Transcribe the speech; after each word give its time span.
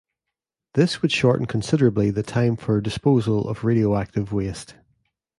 This 0.73 1.03
would 1.03 1.11
shorten 1.11 1.45
considerably 1.45 2.09
the 2.09 2.23
time 2.23 2.55
for 2.57 2.81
disposal 2.81 3.47
of 3.47 3.63
radioactive 3.63 4.33
waste. 4.33 4.73